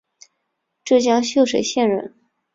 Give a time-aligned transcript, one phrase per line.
[0.83, 2.15] 浙江秀水县人。